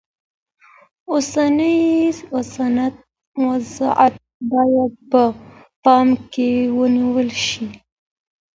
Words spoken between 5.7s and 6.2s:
پام